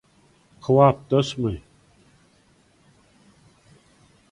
Kybapdaşmy? 0.63 1.55